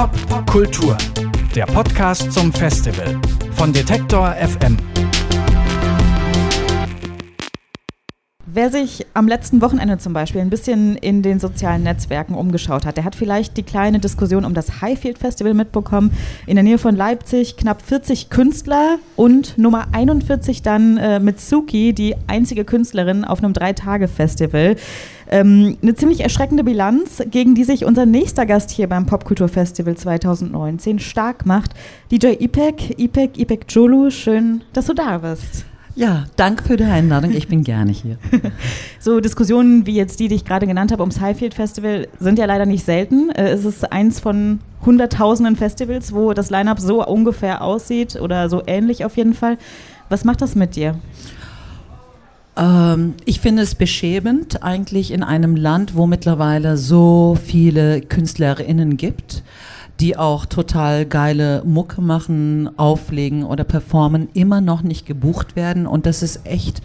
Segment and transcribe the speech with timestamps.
[0.00, 0.96] Pop Kultur,
[1.54, 3.20] der Podcast zum Festival
[3.52, 4.78] von Detektor FM.
[8.52, 12.96] Wer sich am letzten Wochenende zum Beispiel ein bisschen in den sozialen Netzwerken umgeschaut hat,
[12.96, 16.10] der hat vielleicht die kleine Diskussion um das Highfield Festival mitbekommen.
[16.46, 22.16] In der Nähe von Leipzig knapp 40 Künstler und Nummer 41 dann äh, Mitsuki, die
[22.26, 24.74] einzige Künstlerin auf einem Drei-Tage-Festival.
[25.30, 30.98] Ähm, eine ziemlich erschreckende Bilanz, gegen die sich unser nächster Gast hier beim Popkulturfestival 2019
[30.98, 31.70] stark macht.
[32.10, 35.66] DJ Ipek, Ipek, Ipek Jolu, schön, dass du da bist.
[36.00, 37.32] Ja, danke für die Einladung.
[37.32, 38.16] Ich bin gerne hier.
[39.00, 42.46] so Diskussionen wie jetzt die, die ich gerade genannt habe ums Highfield Festival, sind ja
[42.46, 43.28] leider nicht selten.
[43.28, 48.62] Äh, es ist eins von hunderttausenden Festivals, wo das Line-up so ungefähr aussieht oder so
[48.66, 49.58] ähnlich auf jeden Fall.
[50.08, 50.98] Was macht das mit dir?
[52.56, 59.42] Ähm, ich finde es beschämend, eigentlich in einem Land, wo mittlerweile so viele KünstlerInnen gibt
[60.00, 65.86] die auch total geile Mucke machen, auflegen oder performen, immer noch nicht gebucht werden.
[65.86, 66.80] Und das ist echt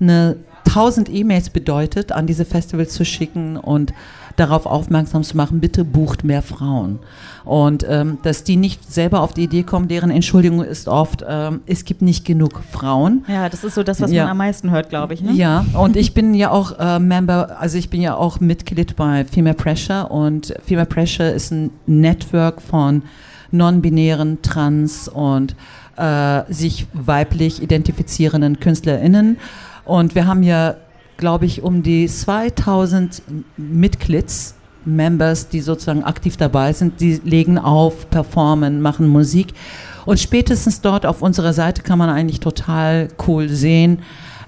[0.00, 3.92] eine tausend E-Mails bedeutet, an diese Festivals zu schicken und
[4.36, 6.98] darauf aufmerksam zu machen, bitte bucht mehr Frauen.
[7.44, 11.60] Und ähm, dass die nicht selber auf die Idee kommen, deren Entschuldigung ist oft, ähm,
[11.66, 13.24] es gibt nicht genug Frauen.
[13.28, 14.22] Ja, das ist so das, was ja.
[14.22, 15.22] man am meisten hört, glaube ich.
[15.22, 15.32] Ne?
[15.32, 19.24] Ja, und ich bin ja auch äh, Member, also ich bin ja auch Mitglied bei
[19.24, 23.02] Female Pressure und Female Pressure ist ein Network von
[23.50, 25.54] non-binären, trans und
[25.96, 29.38] äh, sich weiblich identifizierenden KünstlerInnen.
[29.84, 30.76] Und wir haben ja,
[31.16, 33.22] glaube ich, um die 2000
[33.56, 39.54] Mitglieds, Members, die sozusagen aktiv dabei sind, die legen auf, performen, machen Musik.
[40.06, 44.00] Und spätestens dort auf unserer Seite kann man eigentlich total cool sehen,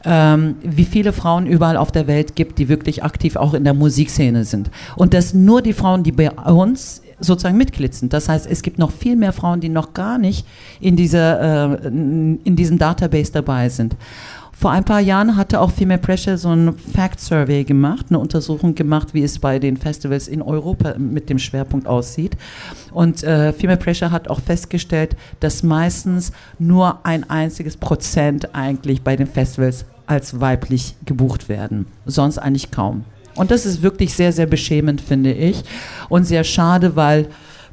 [0.04, 3.74] ähm, wie viele Frauen überall auf der Welt gibt, die wirklich aktiv auch in der
[3.74, 4.70] Musikszene sind.
[4.96, 8.12] Und das nur die Frauen, die bei uns sozusagen Mitglied sind.
[8.12, 10.46] Das heißt, es gibt noch viel mehr Frauen, die noch gar nicht
[10.80, 13.96] in, dieser, äh, in diesem Database dabei sind.
[14.64, 18.74] Vor ein paar Jahren hatte auch Female Pressure so ein Fact Survey gemacht, eine Untersuchung
[18.74, 22.34] gemacht, wie es bei den Festivals in Europa mit dem Schwerpunkt aussieht.
[22.90, 29.16] Und äh, Female Pressure hat auch festgestellt, dass meistens nur ein einziges Prozent eigentlich bei
[29.16, 31.84] den Festivals als weiblich gebucht werden.
[32.06, 33.04] Sonst eigentlich kaum.
[33.34, 35.62] Und das ist wirklich sehr, sehr beschämend, finde ich.
[36.08, 37.26] Und sehr schade, weil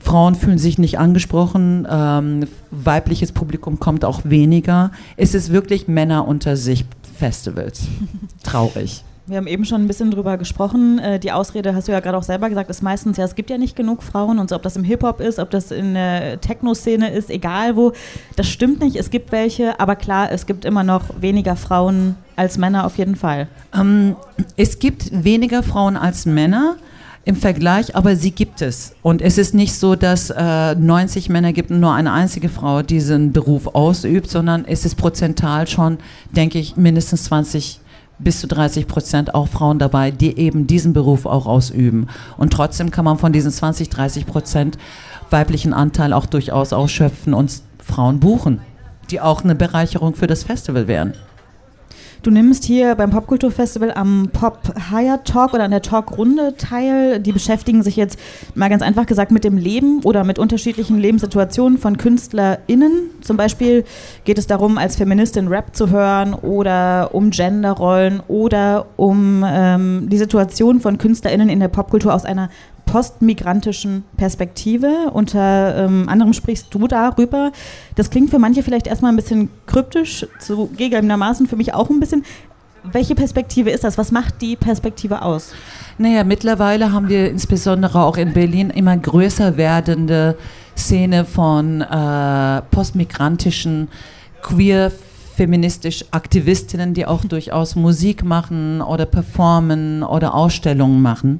[0.03, 4.91] Frauen fühlen sich nicht angesprochen, ähm, weibliches Publikum kommt auch weniger.
[5.15, 6.85] Es ist wirklich Männer unter sich
[7.17, 7.83] Festivals.
[8.43, 9.03] Traurig.
[9.27, 10.97] Wir haben eben schon ein bisschen drüber gesprochen.
[10.97, 13.51] Äh, die Ausrede hast du ja gerade auch selber gesagt, ist meistens, ja, es gibt
[13.51, 16.41] ja nicht genug Frauen und so, ob das im Hip-Hop ist, ob das in der
[16.41, 17.93] Techno-Szene ist, egal wo.
[18.35, 22.57] Das stimmt nicht, es gibt welche, aber klar, es gibt immer noch weniger Frauen als
[22.57, 23.47] Männer auf jeden Fall.
[23.73, 24.15] Ähm,
[24.57, 26.75] es gibt weniger Frauen als Männer
[27.23, 28.95] im Vergleich, aber sie gibt es.
[29.03, 32.81] Und es ist nicht so, dass äh, 90 Männer gibt und nur eine einzige Frau
[32.81, 35.99] diesen Beruf ausübt, sondern es ist prozental schon,
[36.31, 37.79] denke ich, mindestens 20
[38.23, 42.07] bis zu 30 Prozent auch Frauen dabei, die eben diesen Beruf auch ausüben.
[42.37, 44.77] Und trotzdem kann man von diesen 20, 30 Prozent
[45.29, 48.61] weiblichen Anteil auch durchaus ausschöpfen und Frauen buchen,
[49.09, 51.13] die auch eine Bereicherung für das Festival wären.
[52.23, 54.59] Du nimmst hier beim Popkulturfestival am Pop
[54.91, 57.19] Higher Talk oder an der Talkrunde teil.
[57.19, 58.19] Die beschäftigen sich jetzt
[58.53, 63.09] mal ganz einfach gesagt mit dem Leben oder mit unterschiedlichen Lebenssituationen von KünstlerInnen.
[63.21, 63.85] Zum Beispiel
[64.23, 70.19] geht es darum, als Feministin Rap zu hören oder um Genderrollen oder um ähm, die
[70.19, 72.51] Situation von KünstlerInnen in der Popkultur aus einer
[72.91, 75.11] postmigrantischen Perspektive.
[75.13, 77.53] Unter ähm, anderem sprichst du darüber.
[77.95, 82.25] Das klingt für manche vielleicht erstmal ein bisschen kryptisch, zugegebenermaßen für mich auch ein bisschen.
[82.83, 83.97] Welche Perspektive ist das?
[83.97, 85.53] Was macht die Perspektive aus?
[85.99, 90.37] Naja, mittlerweile haben wir insbesondere auch in Berlin immer größer werdende
[90.75, 93.87] Szene von äh, postmigrantischen
[94.41, 94.91] queer
[95.37, 101.39] feministisch Aktivistinnen, die auch durchaus Musik machen oder performen oder Ausstellungen machen.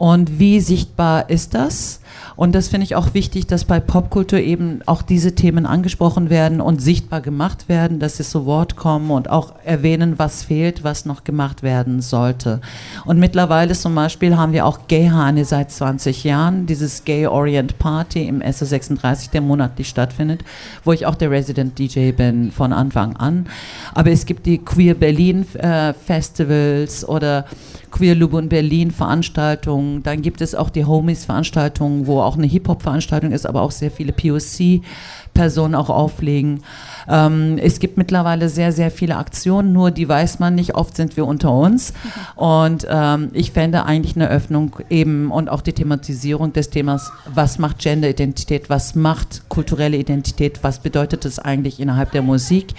[0.00, 2.00] Und wie sichtbar ist das?
[2.34, 6.62] Und das finde ich auch wichtig, dass bei Popkultur eben auch diese Themen angesprochen werden
[6.62, 11.04] und sichtbar gemacht werden, dass sie zu Wort kommen und auch erwähnen, was fehlt, was
[11.04, 12.62] noch gemacht werden sollte.
[13.04, 18.26] Und mittlerweile zum Beispiel haben wir auch Gayhane seit 20 Jahren, dieses Gay Orient Party
[18.26, 20.42] im SO36, der monatlich stattfindet,
[20.82, 23.48] wo ich auch der Resident DJ bin von Anfang an.
[23.92, 27.44] Aber es gibt die Queer Berlin äh, Festivals oder
[27.90, 30.02] Queer Lubun Berlin Veranstaltungen.
[30.02, 33.90] Dann gibt es auch die Homies Veranstaltungen, wo auch eine Hip-Hop-Veranstaltung ist, aber auch sehr
[33.90, 36.62] viele POC-Personen auch auflegen.
[37.08, 40.74] Ähm, es gibt mittlerweile sehr, sehr viele Aktionen, nur die weiß man nicht.
[40.74, 41.92] Oft sind wir unter uns.
[42.36, 47.58] Und ähm, ich fände eigentlich eine Öffnung eben und auch die Thematisierung des Themas, was
[47.58, 52.74] macht Gender-Identität, was macht kulturelle Identität, was bedeutet es eigentlich innerhalb der Musik.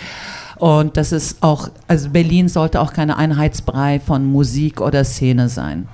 [0.61, 5.89] Und das ist auch, also Berlin sollte auch keine Einheitsbrei von Musik oder Szene sein.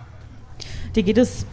[0.94, 1.46] Dir geht es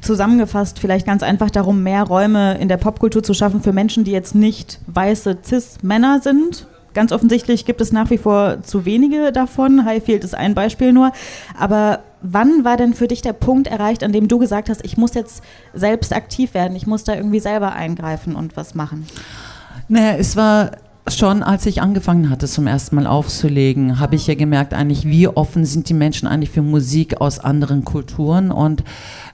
[0.00, 4.12] zusammengefasst vielleicht ganz einfach darum, mehr Räume in der Popkultur zu schaffen für Menschen, die
[4.12, 6.66] jetzt nicht weiße Cis-Männer sind.
[6.94, 9.84] Ganz offensichtlich gibt es nach wie vor zu wenige davon.
[9.84, 11.12] Highfield ist ein Beispiel nur.
[11.58, 14.96] Aber wann war denn für dich der Punkt erreicht, an dem du gesagt hast, ich
[14.96, 15.42] muss jetzt
[15.74, 19.06] selbst aktiv werden, ich muss da irgendwie selber eingreifen und was machen?
[19.88, 20.70] Naja, es war
[21.08, 25.28] schon als ich angefangen hatte, zum ersten Mal aufzulegen, habe ich ja gemerkt, eigentlich, wie
[25.28, 28.84] offen sind die Menschen eigentlich für Musik aus anderen Kulturen und,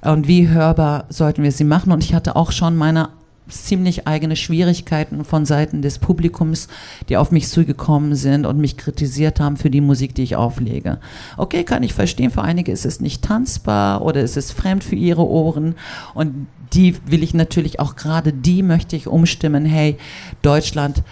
[0.02, 1.92] und wie hörbar sollten wir sie machen.
[1.92, 3.10] Und ich hatte auch schon meine
[3.48, 6.68] ziemlich eigene Schwierigkeiten von Seiten des Publikums,
[7.08, 10.98] die auf mich zugekommen sind und mich kritisiert haben für die Musik, die ich auflege.
[11.36, 14.96] Okay, kann ich verstehen, für einige ist es nicht tanzbar oder ist es fremd für
[14.96, 15.74] ihre Ohren
[16.14, 19.64] und die will ich natürlich auch gerade die möchte ich umstimmen.
[19.64, 19.96] Hey,
[20.42, 21.02] Deutschland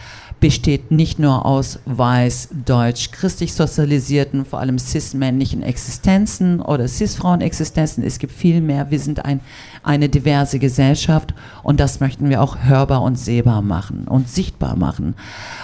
[0.40, 8.05] besteht nicht nur aus weiß, deutsch, christlich sozialisierten, vor allem cis-männlichen Existenzen oder cis-Frauen-Existenzen.
[8.05, 8.90] Es gibt viel mehr.
[8.90, 9.40] Wir sind ein,
[9.88, 11.32] eine diverse Gesellschaft
[11.62, 15.14] und das möchten wir auch hörbar und sehbar machen und sichtbar machen.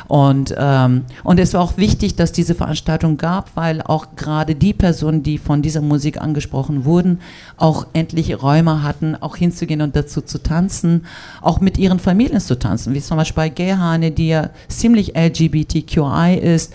[0.09, 4.73] Und, ähm, und es war auch wichtig, dass diese Veranstaltung gab, weil auch gerade die
[4.73, 7.21] Personen, die von dieser Musik angesprochen wurden,
[7.59, 11.05] auch endlich Räume hatten, auch hinzugehen und dazu zu tanzen,
[11.43, 16.38] auch mit ihren Familien zu tanzen, wie zum Beispiel bei Gehane, die ja ziemlich LGBTQI
[16.41, 16.73] ist,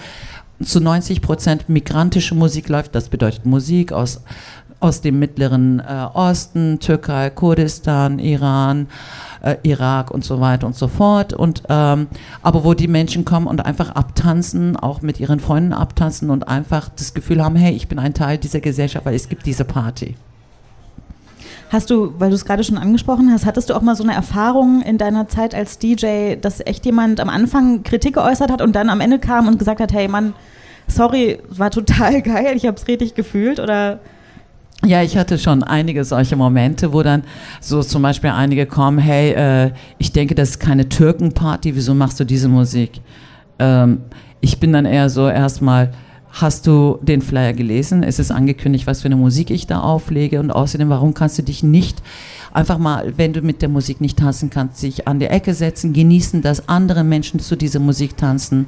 [0.64, 2.94] zu 90 Prozent migrantische Musik läuft.
[2.94, 4.22] Das bedeutet Musik aus,
[4.80, 8.88] aus dem Mittleren äh, Osten, Türkei, Kurdistan, Iran,
[9.42, 11.34] äh, Irak und so weiter und so fort.
[11.34, 12.08] Und, ähm,
[12.42, 16.90] aber wo die Menschen kommen und einfach abtanzen, auch mit ihren Freunden abtanzen und einfach
[16.90, 20.16] das Gefühl haben, hey, ich bin ein Teil dieser Gesellschaft, weil es gibt diese Party.
[21.72, 24.14] Hast du, weil du es gerade schon angesprochen hast, hattest du auch mal so eine
[24.14, 28.76] Erfahrung in deiner Zeit als DJ, dass echt jemand am Anfang Kritik geäußert hat und
[28.76, 30.34] dann am Ende kam und gesagt hat, hey Mann,
[30.88, 34.00] sorry, war total geil, ich habe es richtig gefühlt oder
[34.86, 37.24] ja, ich hatte schon einige solche Momente, wo dann
[37.60, 42.20] so zum Beispiel einige kommen, hey, äh, ich denke, das ist keine Türkenparty, wieso machst
[42.20, 43.02] du diese Musik?
[43.60, 44.02] Ähm,
[44.42, 45.92] ich bin dann eher so erstmal,
[46.32, 48.04] Hast du den Flyer gelesen?
[48.04, 50.40] Es ist angekündigt, was für eine Musik ich da auflege.
[50.40, 52.04] Und außerdem, warum kannst du dich nicht
[52.54, 55.92] einfach mal, wenn du mit der Musik nicht tanzen kannst, sich an die Ecke setzen,
[55.92, 58.68] genießen, dass andere Menschen zu dieser Musik tanzen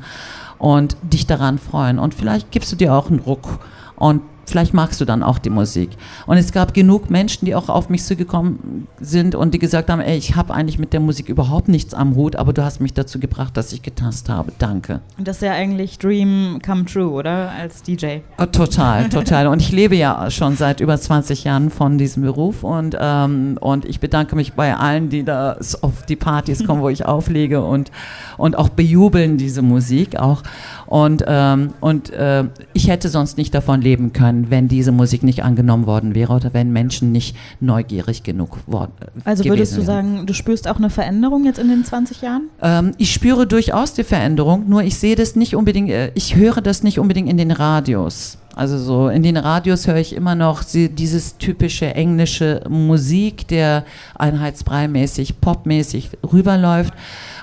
[0.57, 2.00] und dich daran freuen.
[2.00, 3.60] Und vielleicht gibst du dir auch einen Ruck
[3.96, 5.89] und vielleicht magst du dann auch die Musik.
[6.27, 10.01] Und es gab genug Menschen, die auch auf mich zugekommen sind und die gesagt haben,
[10.01, 12.94] ey, ich habe eigentlich mit der Musik überhaupt nichts am Hut, aber du hast mich
[12.94, 14.51] dazu gebracht, dass ich getanzt habe.
[14.59, 15.01] Danke.
[15.18, 17.51] Und das ist ja eigentlich Dream come true, oder?
[17.51, 18.18] Als DJ.
[18.38, 19.48] Oh, total, total.
[19.48, 23.86] Und ich lebe ja schon seit über 20 Jahren von diesem Beruf und, ähm, und
[23.86, 27.92] ich bedanke mich bei allen, die da auf die Partys kommen, wo ich auflege und,
[28.38, 30.44] und auch bejubeln diese Musik auch.
[30.88, 35.44] Und, ähm, und äh, ich hätte sonst nicht davon leben können, wenn diese Musik nicht
[35.44, 40.26] angenommen worden wäre oder wenn Menschen nicht neugierig genug worden äh, Also würdest du sagen,
[40.26, 42.44] du spürst auch eine Veränderung jetzt in den 20 Jahren?
[42.62, 46.62] Ähm, ich spüre durchaus die Veränderung, nur ich sehe das nicht unbedingt, äh, ich höre
[46.62, 48.38] das nicht unbedingt in den Radios.
[48.56, 55.40] Also so in den Radios höre ich immer noch dieses typische englische Musik, der einheitsbreimäßig,
[55.40, 56.94] popmäßig rüberläuft.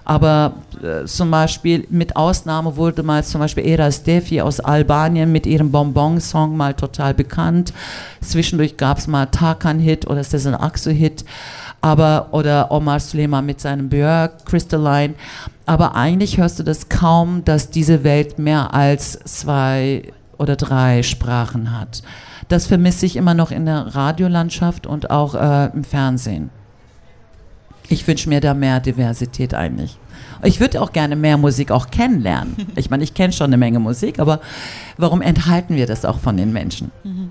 [0.09, 5.47] Aber äh, zum Beispiel mit Ausnahme wurde mal zum Beispiel Era Steffi aus Albanien mit
[5.47, 7.75] ihrem Bonbon-Song mal total bekannt.
[8.23, 11.27] Zwischendurch gab es mal Tarkan-Hit oder Cezanne Axo-Hit.
[11.83, 15.13] Aber, oder Omar Suleiman mit seinem Björk, Crystalline.
[15.67, 20.05] Aber eigentlich hörst du das kaum, dass diese Welt mehr als zwei
[20.39, 22.03] oder drei Sprachen hat.
[22.49, 26.49] Das vermisse ich immer noch in der Radiolandschaft und auch äh, im Fernsehen.
[27.89, 29.99] Ich wünsche mir da mehr Diversität eigentlich.
[30.45, 32.57] Ich würde auch gerne mehr Musik auch kennenlernen.
[32.77, 34.41] Ich meine, ich kenne schon eine Menge Musik, aber
[34.97, 36.93] warum enthalten wir das auch von den Menschen?
[37.03, 37.31] Mhm.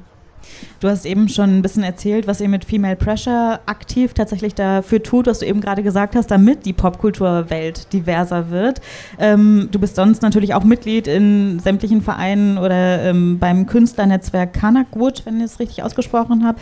[0.79, 5.01] Du hast eben schon ein bisschen erzählt, was ihr mit Female Pressure aktiv tatsächlich dafür
[5.01, 8.81] tut, was du eben gerade gesagt hast, damit die Popkulturwelt diverser wird.
[9.19, 15.25] Ähm, du bist sonst natürlich auch Mitglied in sämtlichen Vereinen oder ähm, beim Künstlernetzwerk Kanakwood,
[15.25, 16.59] wenn ich es richtig ausgesprochen habe.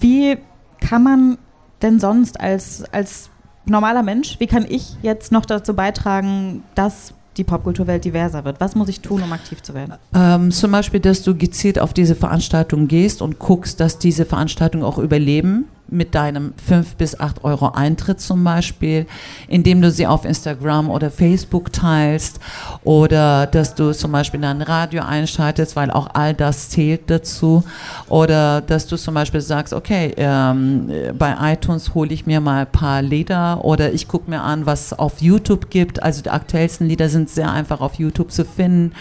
[0.00, 0.38] Wie
[0.80, 1.38] kann man
[1.82, 3.30] denn sonst als, als
[3.66, 8.60] normaler Mensch, wie kann ich jetzt noch dazu beitragen, dass die Popkulturwelt diverser wird?
[8.60, 9.94] Was muss ich tun, um aktiv zu werden?
[10.14, 14.84] Ähm, zum Beispiel, dass du gezielt auf diese Veranstaltung gehst und guckst, dass diese Veranstaltungen
[14.84, 19.06] auch überleben mit deinem 5 bis 8 Euro Eintritt zum Beispiel,
[19.48, 22.40] indem du sie auf Instagram oder Facebook teilst
[22.84, 27.64] oder dass du zum Beispiel dein Radio einschaltest, weil auch all das zählt dazu
[28.08, 32.72] oder dass du zum Beispiel sagst, okay, ähm, bei iTunes hole ich mir mal ein
[32.72, 36.02] paar Lieder oder ich gucke mir an, was auf YouTube gibt.
[36.02, 38.92] Also die aktuellsten Lieder sind sehr einfach auf YouTube zu finden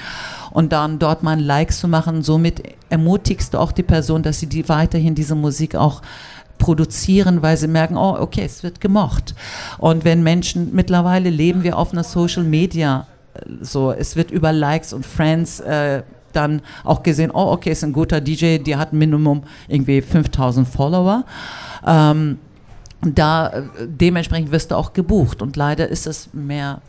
[0.52, 2.24] und dann dort mal ein Like zu machen.
[2.24, 6.02] Somit ermutigst du auch die Person, dass sie die weiterhin diese Musik auch
[6.58, 9.36] produzieren, weil sie merken, oh, okay, es wird gemocht.
[9.78, 14.52] Und wenn Menschen, mittlerweile leben wir auf einer Social Media, äh, so, es wird über
[14.52, 18.94] Likes und Friends äh, dann auch gesehen, oh, okay, ist ein guter DJ, die hat
[18.94, 21.26] Minimum irgendwie 5000 Follower.
[21.86, 22.38] Ähm,
[23.02, 26.82] da äh, dementsprechend wirst du auch gebucht und leider ist es mehr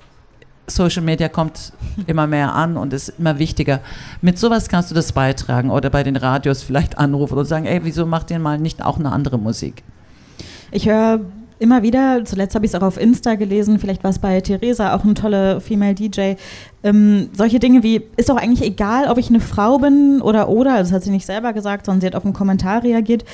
[0.68, 1.72] Social Media kommt
[2.06, 3.80] immer mehr an und ist immer wichtiger.
[4.20, 7.80] Mit sowas kannst du das beitragen oder bei den Radios vielleicht anrufen und sagen, ey,
[7.84, 9.82] wieso macht ihr mal nicht auch eine andere Musik?
[10.70, 11.20] Ich höre
[11.58, 14.94] immer wieder, zuletzt habe ich es auch auf Insta gelesen, vielleicht war es bei Theresa,
[14.94, 16.34] auch eine tolle Female DJ,
[16.84, 20.78] ähm, solche Dinge wie, ist doch eigentlich egal, ob ich eine Frau bin oder oder,
[20.78, 23.24] das hat sie nicht selber gesagt, sondern sie hat auf einen Kommentar reagiert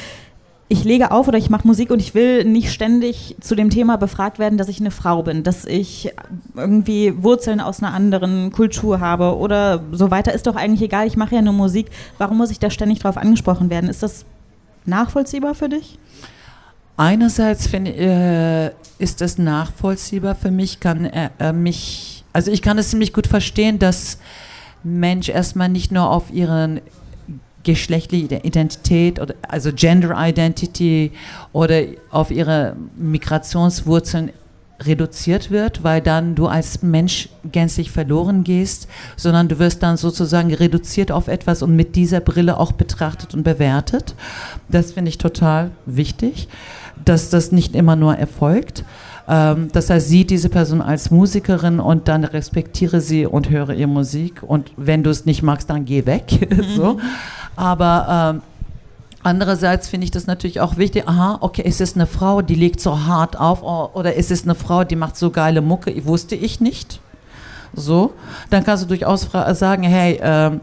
[0.69, 3.97] ich lege auf oder ich mache Musik und ich will nicht ständig zu dem Thema
[3.97, 6.13] befragt werden, dass ich eine Frau bin, dass ich
[6.57, 10.33] irgendwie Wurzeln aus einer anderen Kultur habe oder so weiter.
[10.33, 11.89] Ist doch eigentlich egal, ich mache ja nur Musik.
[12.17, 13.91] Warum muss ich da ständig drauf angesprochen werden?
[13.91, 14.25] Ist das
[14.87, 15.99] nachvollziehbar für dich?
[16.97, 22.91] Einerseits find, äh, ist das nachvollziehbar für mich, kann äh, mich, also ich kann es
[22.91, 24.19] ziemlich gut verstehen, dass
[24.85, 26.81] Mensch erstmal nicht nur auf ihren
[27.65, 31.13] geschlechtliche Identität oder also Gender Identity
[31.53, 34.31] oder auf ihre Migrationswurzeln
[34.81, 40.53] reduziert wird, weil dann du als Mensch gänzlich verloren gehst, sondern du wirst dann sozusagen
[40.53, 44.15] reduziert auf etwas und mit dieser Brille auch betrachtet und bewertet.
[44.69, 46.49] Das finde ich total wichtig,
[47.05, 48.85] dass das nicht immer nur erfolgt.
[49.29, 53.89] Ähm, das heißt, sieh diese Person als Musikerin und dann respektiere sie und höre ihre
[53.89, 56.49] Musik und wenn du es nicht magst, dann geh weg.
[56.77, 56.99] so.
[57.57, 58.43] Aber ähm,
[59.23, 61.09] andererseits finde ich das natürlich auch wichtig.
[61.09, 63.63] Aha, okay, ist es eine Frau, die legt so hart auf
[63.95, 66.05] oder ist es eine Frau, die macht so geile Mucke?
[66.05, 67.01] Wusste ich nicht.
[67.75, 68.15] So,
[68.51, 70.61] dann kannst du durchaus sagen, hey, ähm,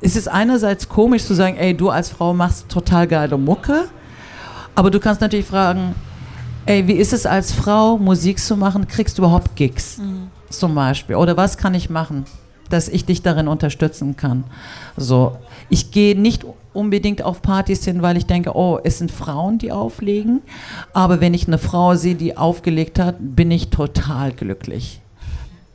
[0.00, 3.88] es ist einerseits komisch zu sagen, ey, du als Frau machst total geile Mucke,
[4.74, 5.94] aber du kannst natürlich fragen,
[6.66, 8.86] ey, wie ist es als Frau, Musik zu machen?
[8.86, 10.28] Kriegst du überhaupt Gigs mhm.
[10.50, 11.16] zum Beispiel?
[11.16, 12.26] Oder was kann ich machen,
[12.68, 14.44] dass ich dich darin unterstützen kann?
[14.96, 15.36] So,
[15.68, 19.72] ich gehe nicht unbedingt auf Partys hin, weil ich denke, oh, es sind Frauen, die
[19.72, 20.42] auflegen.
[20.92, 25.00] Aber wenn ich eine Frau sehe, die aufgelegt hat, bin ich total glücklich.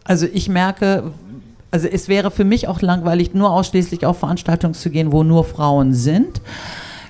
[0.03, 1.11] Also ich merke,
[1.71, 5.43] also es wäre für mich auch langweilig, nur ausschließlich auf Veranstaltungen zu gehen, wo nur
[5.43, 6.41] Frauen sind.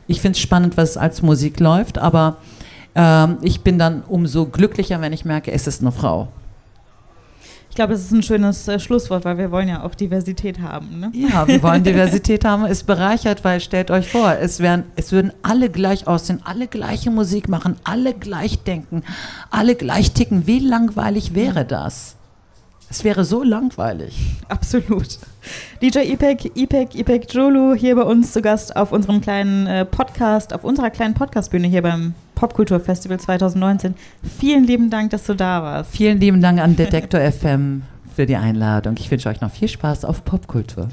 [0.08, 2.38] Ich finde es spannend, was als Musik läuft, aber
[2.96, 6.28] ähm, ich bin dann umso glücklicher, wenn ich merke, es ist eine Frau.
[7.72, 11.00] Ich glaube, das ist ein schönes äh, Schlusswort, weil wir wollen ja auch Diversität haben.
[11.00, 11.10] Ne?
[11.14, 12.66] Ja, wir wollen Diversität haben.
[12.66, 17.12] Es bereichert, weil stellt euch vor, es, wären, es würden alle gleich aussehen, alle gleiche
[17.12, 19.04] Musik machen, alle gleich denken,
[19.52, 20.48] alle gleich ticken.
[20.48, 22.18] Wie langweilig wäre das?
[22.90, 24.20] Es wäre so langweilig.
[24.50, 25.18] Absolut.
[25.82, 30.54] DJ Ipek, Ipek, Ipek Jolu hier bei uns zu Gast auf unserem kleinen äh, Podcast,
[30.54, 33.94] auf unserer kleinen Podcastbühne hier beim Popkulturfestival 2019.
[34.40, 35.92] Vielen lieben Dank, dass du da warst.
[35.92, 37.84] Vielen lieben Dank an Detektor FM
[38.16, 38.96] für die Einladung.
[38.98, 40.90] Ich wünsche euch noch viel Spaß auf Popkultur.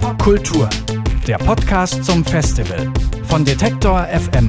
[0.00, 0.68] Popkultur,
[1.28, 2.92] der Podcast zum Festival
[3.28, 4.48] von Detektor FM.